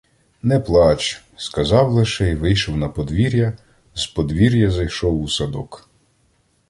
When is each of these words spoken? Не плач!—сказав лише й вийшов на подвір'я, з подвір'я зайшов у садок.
Не 0.43 0.59
плач!—сказав 0.59 1.91
лише 1.91 2.29
й 2.29 2.35
вийшов 2.35 2.77
на 2.77 2.89
подвір'я, 2.89 3.57
з 3.93 4.07
подвір'я 4.07 4.71
зайшов 4.71 5.21
у 5.21 5.27
садок. 5.29 5.89